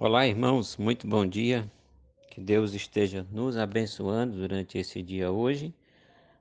Olá, 0.00 0.24
irmãos, 0.28 0.76
muito 0.76 1.08
bom 1.08 1.26
dia. 1.26 1.68
Que 2.30 2.40
Deus 2.40 2.72
esteja 2.72 3.26
nos 3.32 3.56
abençoando 3.56 4.36
durante 4.36 4.78
esse 4.78 5.02
dia 5.02 5.32
hoje, 5.32 5.74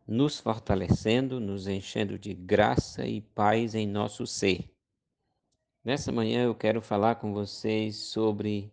nos 0.07 0.39
fortalecendo, 0.39 1.39
nos 1.39 1.67
enchendo 1.67 2.20
de 2.20 2.35
graça 2.35 3.07
e 3.07 3.20
paz 3.20 3.73
em 3.73 3.88
nosso 3.88 4.28
ser. 4.28 4.70
Nessa 5.83 6.12
manhã 6.12 6.43
eu 6.43 6.54
quero 6.54 6.83
falar 6.83 7.15
com 7.15 7.33
vocês 7.33 7.96
sobre 7.96 8.71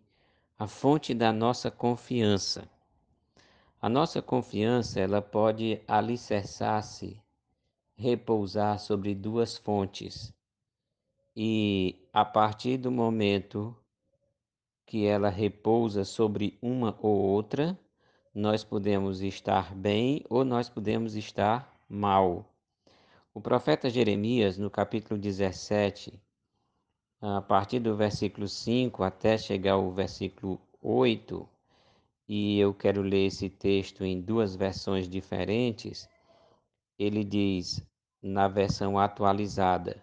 a 0.58 0.66
fonte 0.68 1.14
da 1.14 1.32
nossa 1.32 1.70
confiança. 1.70 2.68
A 3.80 3.88
nossa 3.88 4.20
confiança, 4.20 5.00
ela 5.00 5.22
pode 5.22 5.80
alicerçar-se, 5.88 7.18
repousar 7.96 8.78
sobre 8.78 9.14
duas 9.14 9.56
fontes. 9.56 10.30
E 11.34 12.06
a 12.12 12.22
partir 12.22 12.76
do 12.76 12.90
momento 12.90 13.74
que 14.86 15.06
ela 15.06 15.28
repousa 15.28 16.04
sobre 16.04 16.58
uma 16.60 16.96
ou 17.00 17.16
outra, 17.16 17.78
nós 18.34 18.64
podemos 18.64 19.22
estar 19.22 19.74
bem 19.74 20.24
ou 20.28 20.44
nós 20.44 20.68
podemos 20.68 21.14
estar 21.14 21.78
mal. 21.88 22.52
O 23.32 23.40
profeta 23.40 23.88
Jeremias, 23.88 24.58
no 24.58 24.70
capítulo 24.70 25.18
17, 25.18 26.20
a 27.20 27.40
partir 27.40 27.80
do 27.80 27.96
versículo 27.96 28.46
5 28.46 29.02
até 29.02 29.38
chegar 29.38 29.72
ao 29.72 29.90
versículo 29.90 30.60
8, 30.82 31.48
e 32.28 32.58
eu 32.58 32.74
quero 32.74 33.02
ler 33.02 33.26
esse 33.26 33.48
texto 33.48 34.04
em 34.04 34.20
duas 34.20 34.54
versões 34.56 35.08
diferentes, 35.08 36.08
ele 36.98 37.24
diz, 37.24 37.82
na 38.22 38.48
versão 38.48 38.98
atualizada: 38.98 40.02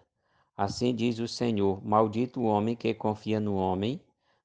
Assim 0.56 0.94
diz 0.94 1.18
o 1.18 1.26
Senhor: 1.26 1.84
Maldito 1.84 2.40
o 2.40 2.44
homem 2.44 2.76
que 2.76 2.94
confia 2.94 3.40
no 3.40 3.54
homem 3.54 4.00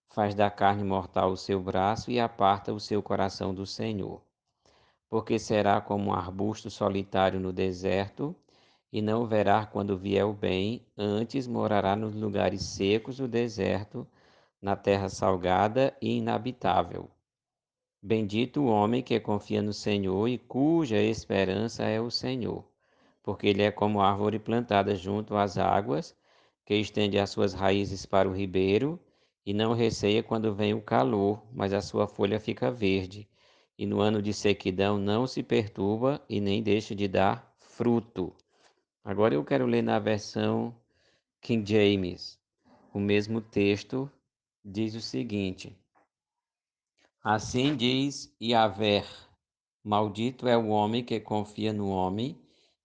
faz 0.10 0.34
da 0.34 0.50
carne 0.50 0.84
mortal 0.84 1.32
o 1.32 1.38
seu 1.38 1.62
braço 1.62 2.10
e 2.10 2.20
aparta 2.20 2.74
o 2.74 2.80
seu 2.80 3.04
coração 3.04 3.54
do 3.54 3.66
Senhor. 3.66 4.22
Porque 5.10 5.38
será 5.38 5.80
como 5.80 6.10
um 6.10 6.14
arbusto 6.14 6.70
solitário 6.70 7.40
no 7.40 7.54
deserto, 7.54 8.36
e 8.92 9.02
não 9.02 9.26
verá 9.26 9.66
quando 9.66 9.98
vier 9.98 10.26
o 10.26 10.34
bem, 10.34 10.86
antes 10.98 11.48
morará 11.48 11.96
nos 11.96 12.16
lugares 12.16 12.64
secos 12.64 13.18
do 13.18 13.28
deserto, 13.28 14.08
na 14.62 14.76
terra 14.76 15.10
salgada 15.10 15.96
e 16.02 16.18
inabitável. 16.18 17.10
Bendito 18.02 18.62
o 18.62 18.68
homem 18.68 19.04
que 19.04 19.20
confia 19.20 19.62
no 19.62 19.74
Senhor 19.74 20.28
e 20.28 20.38
cuja 20.38 20.98
esperança 20.98 21.84
é 21.84 22.00
o 22.00 22.10
Senhor, 22.10 22.64
porque 23.22 23.48
ele 23.48 23.62
é 23.62 23.72
como 23.72 24.02
árvore 24.02 24.40
plantada 24.40 24.96
junto 24.96 25.36
às 25.36 25.58
águas, 25.58 26.16
que 26.66 26.76
estende 26.76 27.20
as 27.20 27.30
suas 27.30 27.54
raízes 27.54 28.06
para 28.06 28.28
o 28.28 28.34
ribeiro 28.34 29.00
e 29.48 29.54
não 29.54 29.72
receia 29.72 30.22
quando 30.22 30.54
vem 30.54 30.74
o 30.74 30.82
calor, 30.82 31.42
mas 31.54 31.72
a 31.72 31.82
sua 31.82 32.06
folha 32.06 32.38
fica 32.38 32.70
verde, 32.70 33.26
e 33.78 33.86
no 33.86 34.02
ano 34.02 34.22
de 34.22 34.34
sequidão 34.34 34.98
não 34.98 35.26
se 35.26 35.42
perturba 35.42 36.22
e 36.28 36.42
nem 36.42 36.62
deixa 36.62 36.94
de 36.94 37.08
dar 37.08 37.56
fruto. 37.58 38.36
Agora 39.02 39.34
eu 39.34 39.46
quero 39.46 39.66
ler 39.66 39.82
na 39.82 40.00
versão 40.00 40.76
King 41.40 41.64
James. 41.66 42.38
O 42.94 43.00
mesmo 43.00 43.40
texto 43.40 44.12
diz 44.66 44.96
o 44.96 45.00
seguinte: 45.00 45.74
Assim 47.24 47.74
diz 47.74 48.36
Yahvé: 48.42 49.06
Maldito 49.82 50.46
é 50.46 50.58
o 50.58 50.68
homem 50.68 51.06
que 51.06 51.22
confia 51.22 51.72
no 51.72 51.88
homem, 51.88 52.38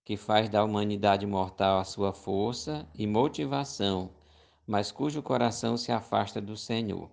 que 0.05 0.17
faz 0.17 0.49
da 0.49 0.63
humanidade 0.63 1.27
mortal 1.27 1.81
a 1.81 1.85
sua 1.85 2.13
força 2.13 2.89
e 2.95 3.05
motivação 3.05 4.22
mas 4.67 4.93
cujo 4.93 5.23
coração 5.23 5.77
se 5.77 5.91
afasta 5.93 6.41
do 6.41 6.57
Senhor. 6.57 7.11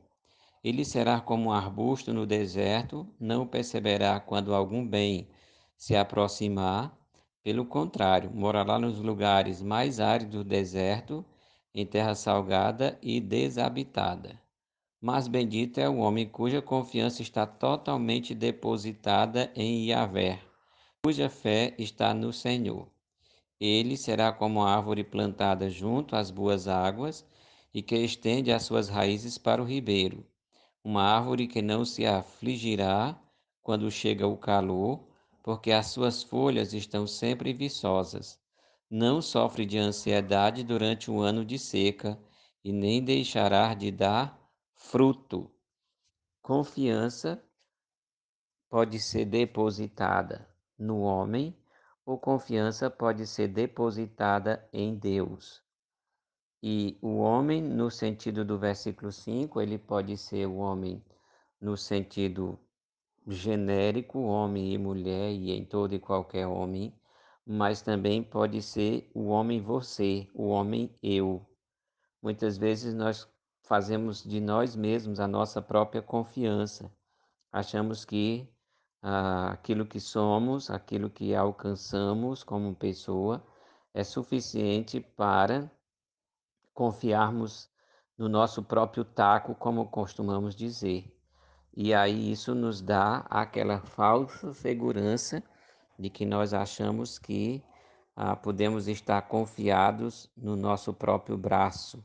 Ele 0.64 0.84
será 0.84 1.22
como 1.22 1.50
um 1.50 1.52
arbusto 1.52 2.14
no 2.14 2.26
deserto, 2.26 3.08
não 3.20 3.48
perceberá 3.48 4.20
quando 4.20 4.54
algum 4.54 4.86
bem 4.86 5.28
se 5.78 5.96
aproximar. 5.96 6.96
Pelo 7.42 7.66
contrário, 7.66 8.30
morará 8.34 8.78
nos 8.78 9.00
lugares 9.00 9.62
mais 9.62 10.00
áridos 10.00 10.36
do 10.36 10.44
deserto, 10.44 11.26
em 11.74 11.86
terra 11.86 12.14
salgada 12.14 12.98
e 13.02 13.22
desabitada. 13.22 14.40
Mas 15.02 15.30
bendito 15.30 15.80
é 15.80 15.88
o 15.88 16.00
homem 16.00 16.28
cuja 16.28 16.62
confiança 16.62 17.22
está 17.22 17.48
totalmente 17.48 18.36
depositada 18.36 19.50
em 19.56 19.88
Yahvé, 19.88 20.42
cuja 21.02 21.30
fé 21.30 21.74
está 21.78 22.14
no 22.14 22.34
Senhor. 22.34 22.90
Ele 23.62 23.96
será 23.96 24.34
como 24.34 24.62
a 24.62 24.76
árvore 24.76 25.06
plantada 25.06 25.70
junto 25.70 26.18
às 26.18 26.30
boas 26.30 26.68
águas 26.68 27.26
e 27.74 27.82
que 27.82 27.96
estende 27.96 28.52
as 28.52 28.64
suas 28.64 28.90
raízes 28.90 29.38
para 29.38 29.62
o 29.62 29.66
ribeiro. 29.66 30.26
Uma 30.84 31.04
árvore 31.04 31.48
que 31.48 31.62
não 31.62 31.86
se 31.86 32.06
afligirá 32.06 33.20
quando 33.62 33.92
chega 33.92 34.28
o 34.28 34.38
calor, 34.38 35.08
porque 35.44 35.72
as 35.72 35.88
suas 35.88 36.24
folhas 36.24 36.74
estão 36.74 37.06
sempre 37.06 37.54
viçosas. 37.54 38.40
Não 38.90 39.22
sofre 39.22 39.66
de 39.66 39.78
ansiedade 39.78 40.64
durante 40.64 41.12
o 41.12 41.20
ano 41.20 41.46
de 41.46 41.60
seca 41.60 42.20
e 42.64 42.72
nem 42.72 43.04
deixará 43.04 43.74
de 43.74 43.92
dar 43.92 44.40
fruto. 44.74 45.52
Confiança 46.42 47.44
pode 48.70 49.00
ser 49.00 49.26
depositada 49.26 50.50
no 50.78 51.02
homem 51.02 51.56
ou 52.06 52.18
confiança 52.18 52.90
pode 52.90 53.28
ser 53.28 53.50
depositada 53.50 54.68
em 54.74 54.96
Deus. 54.96 55.62
E 56.62 56.98
o 57.02 57.20
homem, 57.20 57.62
no 57.62 57.90
sentido 57.90 58.44
do 58.44 58.58
versículo 58.58 59.12
5, 59.12 59.62
ele 59.62 59.78
pode 59.78 60.18
ser 60.18 60.46
o 60.46 60.58
homem 60.58 61.02
no 61.60 61.78
sentido 61.78 62.60
genérico, 63.28 64.20
homem 64.20 64.74
e 64.74 64.78
mulher, 64.78 65.32
e 65.32 65.52
em 65.52 65.64
todo 65.66 65.94
e 65.94 66.00
qualquer 66.00 66.48
homem, 66.48 66.94
mas 67.46 67.82
também 67.82 68.22
pode 68.22 68.62
ser 68.62 69.10
o 69.14 69.28
homem 69.28 69.62
você, 69.62 70.28
o 70.34 70.48
homem 70.48 70.94
eu. 71.02 71.46
Muitas 72.22 72.58
vezes 72.58 72.94
nós 72.94 73.28
fazemos 73.62 74.24
de 74.24 74.42
nós 74.42 74.76
mesmos 74.76 75.20
a 75.20 75.28
nossa 75.28 75.62
própria 75.62 76.02
confiança. 76.02 76.92
Achamos 77.52 78.04
que 78.04 78.48
ah, 79.02 79.52
aquilo 79.52 79.86
que 79.86 80.00
somos, 80.00 80.70
aquilo 80.70 81.10
que 81.10 81.34
alcançamos 81.34 82.44
como 82.44 82.76
pessoa, 82.76 83.42
é 83.94 84.04
suficiente 84.04 85.00
para 85.00 85.72
confiarmos 86.80 87.70
no 88.18 88.30
nosso 88.30 88.64
próprio 88.64 89.04
taco, 89.04 89.54
como 89.54 89.90
costumamos 89.90 90.56
dizer. 90.56 91.14
E 91.76 91.94
aí 91.94 92.32
isso 92.32 92.56
nos 92.56 92.80
dá 92.80 93.26
aquela 93.30 93.82
falsa 93.82 94.54
segurança 94.54 95.44
de 96.00 96.10
que 96.10 96.26
nós 96.26 96.54
achamos 96.54 97.20
que 97.20 97.62
ah, 98.16 98.34
podemos 98.34 98.88
estar 98.88 99.22
confiados 99.24 100.32
no 100.38 100.56
nosso 100.56 100.94
próprio 100.94 101.38
braço. 101.38 102.02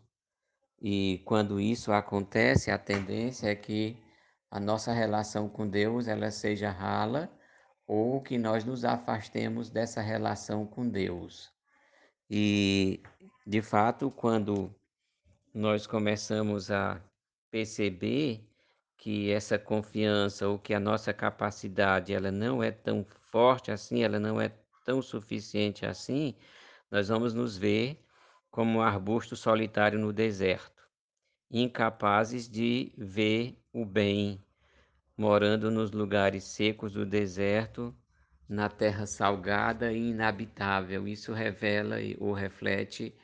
E 0.83 1.23
quando 1.25 1.61
isso 1.61 1.93
acontece, 1.93 2.69
a 2.69 2.77
tendência 2.77 3.47
é 3.47 3.55
que 3.55 3.97
a 4.51 4.59
nossa 4.59 4.93
relação 4.93 5.49
com 5.49 5.69
Deus 5.69 6.09
ela 6.09 6.33
seja 6.33 6.73
rala 6.73 7.31
ou 7.87 8.21
que 8.21 8.37
nós 8.39 8.65
nos 8.65 8.85
afastemos 8.85 9.71
dessa 9.71 10.01
relação 10.01 10.67
com 10.67 10.89
Deus. 10.89 11.54
E 12.31 13.01
de 13.47 13.63
fato, 13.63 14.11
quando 14.11 14.75
nós 15.55 15.87
começamos 15.87 16.71
a 16.71 17.01
perceber 17.51 18.45
que 18.97 19.31
essa 19.31 19.59
confiança 19.59 20.49
ou 20.49 20.59
que 20.59 20.75
a 20.75 20.81
nossa 20.81 21.13
capacidade 21.13 22.13
ela 22.13 22.31
não 22.31 22.63
é 22.63 22.71
tão 22.71 23.05
forte 23.31 23.71
assim, 23.71 24.03
ela 24.03 24.19
não 24.19 24.41
é 24.41 24.51
tão 24.85 25.03
suficiente 25.03 25.87
assim, 25.87 26.35
nós 26.91 27.09
vamos 27.09 27.35
nos 27.35 27.57
ver 27.57 27.99
como 28.51 28.79
um 28.79 28.83
arbusto 28.83 29.37
solitário 29.37 29.99
no 29.99 30.13
deserto 30.13 30.75
incapazes 31.55 32.49
de 32.49 32.93
ver 32.97 33.57
o 33.73 33.85
bem, 33.85 34.43
morando 35.17 35.71
nos 35.71 35.93
lugares 35.93 36.43
secos 36.43 36.95
do 36.95 37.07
deserto, 37.07 37.95
na 38.49 38.69
terra 38.69 39.07
salgada 39.07 39.93
e 39.93 40.11
inabitável. 40.11 41.09
Isso 41.09 41.33
revela 41.33 41.97
ou 42.19 42.33
reflete 42.33 43.15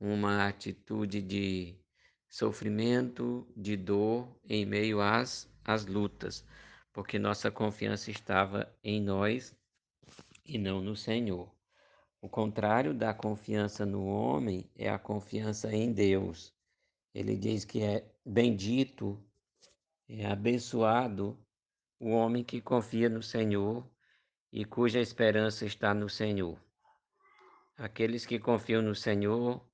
uma 0.00 0.48
atitude 0.48 1.20
de 1.22 1.78
sofrimento, 2.28 3.46
de 3.56 3.76
dor 3.76 4.28
em 4.48 4.64
meio 4.64 5.00
às, 5.00 5.48
às 5.64 5.86
lutas, 5.86 6.44
porque 6.92 7.18
nossa 7.18 7.50
confiança 7.50 8.10
estava 8.10 8.74
em 8.82 9.00
nós 9.00 9.54
e 10.44 10.58
não 10.58 10.80
no 10.80 10.96
Senhor. 10.96 11.54
O 12.20 12.28
contrário 12.28 12.94
da 12.94 13.12
confiança 13.12 13.84
no 13.84 14.06
homem 14.06 14.70
é 14.76 14.88
a 14.88 14.98
confiança 14.98 15.74
em 15.74 15.92
Deus. 15.92 16.54
Ele 17.14 17.36
diz 17.36 17.64
que 17.64 17.82
é 17.82 18.10
bendito, 18.24 19.22
é 20.08 20.26
abençoado 20.26 21.38
o 22.00 22.10
homem 22.10 22.42
que 22.42 22.60
confia 22.60 23.08
no 23.08 23.22
Senhor 23.22 23.86
e 24.52 24.64
cuja 24.64 25.00
esperança 25.00 25.64
está 25.64 25.94
no 25.94 26.08
Senhor. 26.08 26.60
Aqueles 27.76 28.26
que 28.26 28.38
confiam 28.38 28.82
no 28.82 28.94
Senhor 28.94 29.66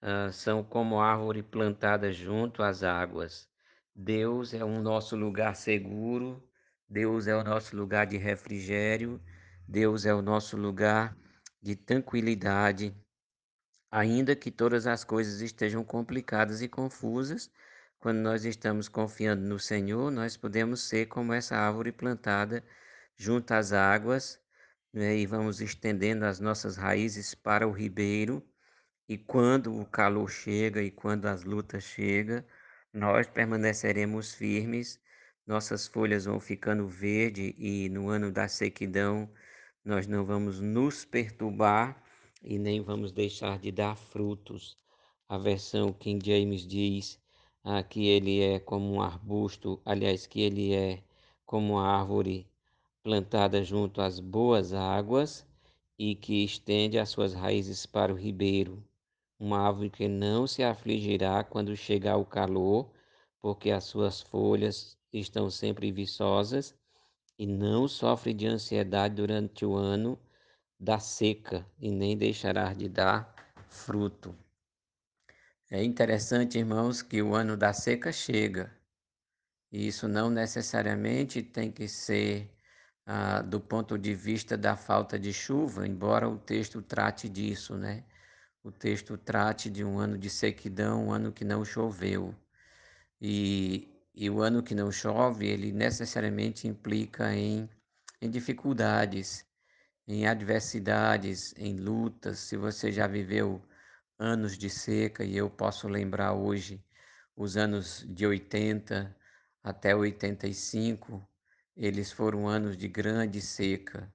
ah, 0.00 0.32
são 0.32 0.64
como 0.64 1.00
árvore 1.00 1.42
plantada 1.42 2.10
junto 2.10 2.62
às 2.62 2.82
águas, 2.82 3.48
Deus 3.94 4.54
é 4.54 4.64
o 4.64 4.80
nosso 4.80 5.14
lugar 5.14 5.54
seguro, 5.54 6.42
Deus 6.88 7.26
é 7.26 7.36
o 7.36 7.44
nosso 7.44 7.76
lugar 7.76 8.06
de 8.06 8.16
refrigério, 8.16 9.22
Deus 9.68 10.04
é 10.04 10.12
o 10.12 10.20
nosso 10.20 10.56
lugar 10.56 11.16
de 11.62 11.76
tranquilidade, 11.76 12.94
ainda 13.90 14.34
que 14.34 14.50
todas 14.50 14.86
as 14.86 15.04
coisas 15.04 15.40
estejam 15.40 15.84
complicadas 15.84 16.60
e 16.60 16.68
confusas. 16.68 17.50
Quando 18.00 18.18
nós 18.18 18.44
estamos 18.44 18.88
confiando 18.88 19.42
no 19.42 19.58
Senhor, 19.58 20.10
nós 20.10 20.36
podemos 20.36 20.82
ser 20.82 21.06
como 21.06 21.32
essa 21.32 21.56
árvore 21.56 21.92
plantada 21.92 22.62
junto 23.16 23.52
às 23.52 23.72
águas, 23.72 24.40
né, 24.92 25.16
e 25.16 25.26
vamos 25.26 25.60
estendendo 25.60 26.24
as 26.24 26.40
nossas 26.40 26.76
raízes 26.76 27.34
para 27.34 27.66
o 27.66 27.72
ribeiro. 27.72 28.42
E 29.08 29.18
quando 29.18 29.78
o 29.78 29.84
calor 29.86 30.30
chega 30.30 30.82
e 30.82 30.90
quando 30.90 31.26
as 31.26 31.44
lutas 31.44 31.84
chegam, 31.84 32.44
nós 32.92 33.26
permaneceremos 33.26 34.34
firmes, 34.34 35.00
nossas 35.46 35.86
folhas 35.86 36.24
vão 36.24 36.40
ficando 36.40 36.86
verde 36.88 37.54
e 37.58 37.88
no 37.90 38.08
ano 38.08 38.30
da 38.30 38.48
sequidão 38.48 39.30
nós 39.84 40.06
não 40.06 40.24
vamos 40.24 40.60
nos 40.60 41.04
perturbar 41.04 42.02
e 42.42 42.58
nem 42.58 42.82
vamos 42.82 43.12
deixar 43.12 43.58
de 43.58 43.70
dar 43.70 43.96
frutos. 43.96 44.78
A 45.28 45.36
versão 45.36 45.92
King 45.92 46.24
James 46.24 46.66
diz 46.66 47.20
ah, 47.64 47.82
que 47.82 48.06
ele 48.06 48.40
é 48.40 48.58
como 48.60 48.94
um 48.94 49.02
arbusto, 49.02 49.80
aliás, 49.84 50.26
que 50.26 50.40
ele 50.40 50.74
é 50.74 51.02
como 51.44 51.74
uma 51.74 51.98
árvore 51.98 52.48
plantada 53.04 53.62
junto 53.62 54.00
às 54.00 54.18
boas 54.18 54.72
águas 54.72 55.46
e 55.98 56.16
que 56.16 56.42
estende 56.42 56.98
as 56.98 57.10
suas 57.10 57.34
raízes 57.34 57.84
para 57.84 58.10
o 58.12 58.16
ribeiro. 58.16 58.82
Uma 59.38 59.58
árvore 59.58 59.90
que 59.90 60.08
não 60.08 60.46
se 60.46 60.64
afligirá 60.64 61.44
quando 61.44 61.76
chegar 61.76 62.16
o 62.16 62.24
calor, 62.24 62.90
porque 63.42 63.70
as 63.70 63.84
suas 63.84 64.22
folhas 64.22 64.96
estão 65.12 65.50
sempre 65.50 65.92
viçosas 65.92 66.74
e 67.38 67.46
não 67.46 67.86
sofre 67.86 68.32
de 68.32 68.46
ansiedade 68.46 69.16
durante 69.16 69.66
o 69.66 69.74
ano 69.74 70.18
da 70.80 70.98
seca 70.98 71.66
e 71.78 71.90
nem 71.90 72.16
deixará 72.16 72.72
de 72.72 72.88
dar 72.88 73.34
fruto. 73.68 74.34
É 75.70 75.82
interessante, 75.84 76.58
irmãos, 76.58 77.02
que 77.02 77.20
o 77.20 77.34
ano 77.34 77.54
da 77.54 77.72
seca 77.74 78.10
chega. 78.12 78.72
E 79.70 79.86
isso 79.86 80.08
não 80.08 80.30
necessariamente 80.30 81.42
tem 81.42 81.70
que 81.70 81.86
ser 81.86 82.54
ah, 83.06 83.42
do 83.42 83.60
ponto 83.60 83.98
de 83.98 84.14
vista 84.14 84.56
da 84.56 84.76
falta 84.76 85.18
de 85.18 85.32
chuva, 85.32 85.86
embora 85.86 86.28
o 86.28 86.38
texto 86.38 86.80
trate 86.82 87.28
disso, 87.28 87.76
né? 87.76 88.04
O 88.62 88.72
texto 88.72 89.18
trate 89.18 89.68
de 89.70 89.84
um 89.84 89.98
ano 89.98 90.16
de 90.16 90.30
sequidão, 90.30 91.06
um 91.06 91.12
ano 91.12 91.32
que 91.32 91.44
não 91.44 91.64
choveu. 91.64 92.34
E, 93.20 93.88
e 94.14 94.30
o 94.30 94.40
ano 94.40 94.62
que 94.62 94.74
não 94.74 94.90
chove, 94.90 95.46
ele 95.46 95.72
necessariamente 95.72 96.66
implica 96.66 97.34
em, 97.34 97.68
em 98.22 98.30
dificuldades, 98.30 99.44
em 100.08 100.26
adversidades, 100.26 101.54
em 101.58 101.76
lutas. 101.76 102.38
Se 102.38 102.56
você 102.56 102.90
já 102.90 103.06
viveu 103.06 103.62
anos 104.18 104.56
de 104.56 104.70
seca, 104.70 105.24
e 105.24 105.36
eu 105.36 105.50
posso 105.50 105.88
lembrar 105.88 106.32
hoje 106.32 106.82
os 107.36 107.56
anos 107.56 108.04
de 108.08 108.26
80 108.26 109.14
até 109.62 109.94
85, 109.94 111.26
eles 111.76 112.12
foram 112.12 112.46
anos 112.48 112.76
de 112.76 112.88
grande 112.88 113.40
seca, 113.40 114.12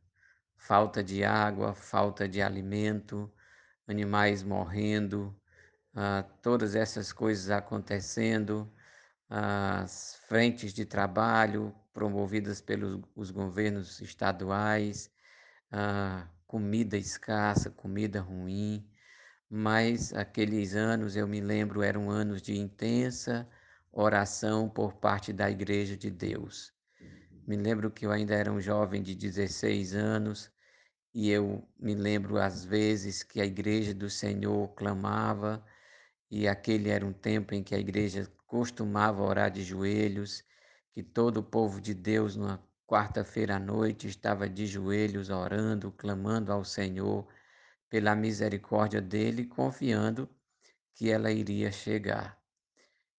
falta 0.57 1.03
de 1.03 1.23
água, 1.23 1.73
falta 1.73 2.27
de 2.27 2.41
alimento, 2.41 3.31
animais 3.88 4.44
morrendo, 4.44 5.35
ah, 5.95 6.23
todas 6.41 6.75
essas 6.75 7.11
coisas 7.13 7.50
acontecendo, 7.50 8.71
as 9.29 10.15
frentes 10.27 10.73
de 10.73 10.85
trabalho 10.85 11.75
promovidas 11.94 12.61
pelos 12.61 13.01
os 13.15 13.31
governos 13.31 14.01
estaduais, 14.01 15.11
ah, 15.71 16.27
comida 16.47 16.97
escassa, 16.97 17.69
comida 17.69 18.21
ruim, 18.21 18.89
mas 19.50 20.13
aqueles 20.13 20.75
anos 20.75 21.15
eu 21.15 21.27
me 21.27 21.41
lembro 21.41 21.81
eram 21.83 22.09
anos 22.09 22.41
de 22.41 22.57
intensa 22.57 23.47
oração 23.91 24.69
por 24.69 24.94
parte 24.95 25.33
da 25.33 25.50
Igreja 25.50 25.97
de 25.97 26.09
Deus. 26.11 26.79
Me 27.50 27.57
lembro 27.57 27.90
que 27.90 28.06
eu 28.06 28.12
ainda 28.12 28.36
era 28.36 28.51
um 28.51 28.62
jovem 28.62 29.01
de 29.01 29.16
16 29.16 29.96
anos 29.96 30.51
e 31.12 31.31
eu 31.31 31.68
me 31.80 31.96
lembro 31.96 32.38
às 32.38 32.63
vezes 32.63 33.24
que 33.24 33.42
a 33.42 33.46
Igreja 33.46 33.92
do 33.92 34.07
Senhor 34.07 34.68
clamava 34.75 35.66
e 36.30 36.48
aquele 36.48 36.90
era 36.90 37.04
um 37.04 37.12
tempo 37.12 37.56
em 37.56 37.63
que 37.63 37.74
a 37.74 37.80
igreja 37.80 38.31
costumava 38.46 39.24
orar 39.24 39.50
de 39.50 39.63
joelhos, 39.63 40.44
que 40.94 41.01
todo 41.01 41.38
o 41.38 41.44
povo 41.44 41.81
de 41.81 41.96
Deus, 41.96 42.36
numa 42.36 42.63
quarta-feira 42.86 43.56
à 43.56 43.60
noite, 43.60 44.07
estava 44.07 44.48
de 44.48 44.68
joelhos 44.68 45.31
orando, 45.31 45.92
clamando 45.92 46.52
ao 46.54 46.63
Senhor 46.63 47.28
pela 47.90 48.16
misericórdia 48.16 49.02
dele, 49.02 49.44
confiando 49.44 50.30
que 50.94 51.10
ela 51.10 51.31
iria 51.31 51.72
chegar. 51.72 52.40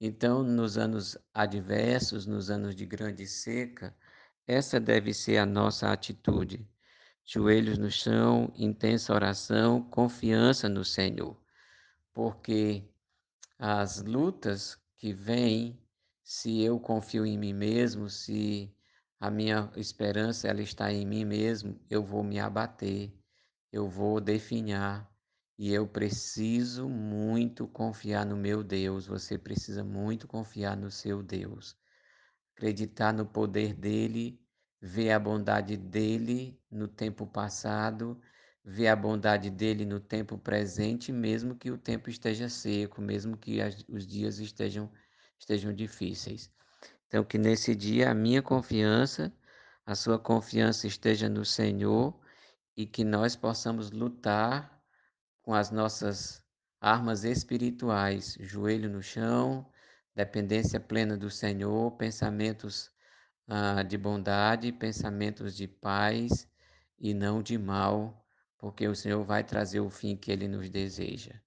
Então, 0.01 0.45
nos 0.45 0.79
anos 0.79 1.19
adversos, 1.35 2.27
nos 2.27 2.49
anos 2.49 2.77
de 2.77 2.87
grande 2.87 3.27
seca, 3.27 3.93
essa 4.47 4.81
deve 4.81 5.13
ser 5.15 5.39
a 5.39 5.47
nossa 5.47 5.93
atitude. 5.93 6.69
Joelhos 7.25 7.79
no 7.79 7.91
chão, 7.91 8.53
intensa 8.57 9.15
oração, 9.15 9.83
confiança 9.83 10.69
no 10.69 10.85
Senhor. 10.85 11.37
Porque 12.13 12.85
as 13.59 14.03
lutas 14.03 14.79
que 14.97 15.13
vêm, 15.13 15.79
se 16.25 16.61
eu 16.63 16.81
confio 16.81 17.25
em 17.25 17.39
mim 17.39 17.53
mesmo, 17.53 18.09
se 18.09 18.75
a 19.21 19.31
minha 19.31 19.71
esperança 19.77 20.49
ela 20.49 20.63
está 20.63 20.93
em 20.93 21.07
mim 21.07 21.25
mesmo, 21.25 21.79
eu 21.91 22.03
vou 22.03 22.25
me 22.25 22.41
abater, 22.41 23.13
eu 23.71 23.89
vou 23.89 24.21
definhar 24.21 25.11
e 25.59 25.73
eu 25.73 25.87
preciso 25.87 26.89
muito 26.89 27.69
confiar 27.69 28.25
no 28.25 28.37
meu 28.37 28.65
Deus. 28.65 29.07
Você 29.07 29.37
precisa 29.37 29.85
muito 29.85 30.27
confiar 30.27 30.77
no 30.77 30.91
seu 30.91 31.23
Deus, 31.23 31.77
acreditar 32.61 33.13
no 33.13 33.25
poder 33.25 33.75
dele, 33.75 34.39
ver 34.81 35.13
a 35.13 35.19
bondade 35.19 35.77
dele 35.77 36.61
no 36.71 36.87
tempo 36.87 37.27
passado 37.27 38.21
ver 38.65 38.89
a 38.89 38.97
bondade 38.97 39.51
dele 39.51 39.85
no 39.85 39.99
tempo 39.99 40.39
presente, 40.39 41.13
mesmo 41.13 41.57
que 41.57 41.71
o 41.71 41.79
tempo 41.79 42.11
esteja 42.11 42.49
seco, 42.49 43.01
mesmo 43.01 43.37
que 43.37 43.61
as, 43.61 43.85
os 43.89 44.07
dias 44.07 44.39
estejam, 44.39 44.91
estejam 45.39 45.73
difíceis. 45.73 46.51
Então, 47.07 47.25
que 47.25 47.39
nesse 47.39 47.75
dia 47.75 48.11
a 48.11 48.15
minha 48.15 48.43
confiança, 48.43 49.33
a 49.85 49.95
sua 49.95 50.19
confiança 50.19 50.87
esteja 50.87 51.29
no 51.29 51.45
Senhor 51.45 52.19
e 52.77 52.87
que 52.87 53.03
nós 53.03 53.35
possamos 53.35 53.91
lutar 53.91 54.81
com 55.43 55.55
as 55.55 55.71
nossas 55.71 56.43
armas 56.81 57.25
espirituais, 57.25 58.37
joelho 58.41 58.89
no 58.89 59.03
chão, 59.03 59.67
dependência 60.25 60.79
plena 60.79 61.17
do 61.17 61.31
Senhor, 61.31 61.93
pensamentos 61.93 62.91
ah, 63.49 63.83
de 63.83 63.97
bondade, 63.97 64.73
pensamentos 64.73 65.57
de 65.57 65.67
paz 65.67 66.49
e 66.99 67.15
não 67.15 67.43
de 67.43 67.57
mal 67.59 68.21
porque 68.61 68.87
o 68.87 68.95
Senhor 68.95 69.25
vai 69.25 69.43
trazer 69.43 69.81
o 69.81 69.89
fim 69.89 70.15
que 70.15 70.31
Ele 70.31 70.47
nos 70.47 70.69
deseja. 70.69 71.41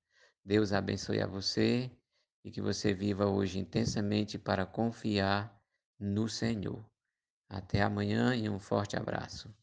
Deus 0.44 0.74
abençoe 0.74 1.22
a 1.22 1.28
você 1.28 1.92
e 2.44 2.50
que 2.50 2.60
você 2.60 2.92
viva 2.92 3.28
hoje 3.28 3.60
intensamente 3.60 4.40
para 4.40 4.66
confiar 4.66 5.56
no 6.00 6.28
Senhor. 6.28 6.84
Até 7.48 7.84
amanhã 7.84 8.36
e 8.36 8.50
um 8.50 8.60
forte 8.60 8.98
abraço. 8.98 9.54